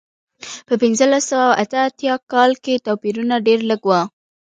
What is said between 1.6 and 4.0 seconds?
اته اتیا کال کې توپیرونه ډېر لږ و.